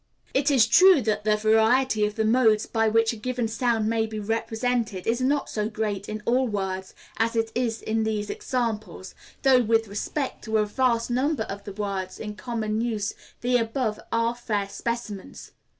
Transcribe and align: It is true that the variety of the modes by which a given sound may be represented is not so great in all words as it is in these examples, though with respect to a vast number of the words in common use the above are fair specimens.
It 0.33 0.49
is 0.49 0.65
true 0.65 0.99
that 1.03 1.25
the 1.25 1.37
variety 1.37 2.07
of 2.07 2.15
the 2.15 2.25
modes 2.25 2.65
by 2.65 2.87
which 2.87 3.13
a 3.13 3.15
given 3.15 3.47
sound 3.47 3.87
may 3.87 4.07
be 4.07 4.17
represented 4.19 5.05
is 5.05 5.21
not 5.21 5.47
so 5.47 5.69
great 5.69 6.09
in 6.09 6.23
all 6.25 6.47
words 6.47 6.95
as 7.17 7.35
it 7.35 7.51
is 7.53 7.83
in 7.83 8.03
these 8.03 8.31
examples, 8.31 9.13
though 9.43 9.61
with 9.61 9.87
respect 9.87 10.43
to 10.45 10.57
a 10.57 10.65
vast 10.65 11.11
number 11.11 11.43
of 11.43 11.65
the 11.65 11.73
words 11.73 12.19
in 12.19 12.33
common 12.33 12.81
use 12.81 13.13
the 13.41 13.57
above 13.57 13.99
are 14.11 14.33
fair 14.33 14.67
specimens. 14.67 15.51